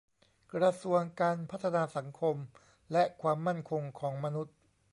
[0.53, 2.35] กระทรวงการพัฒนาสังคม
[2.91, 4.55] และความมั่นคงของมนุษย์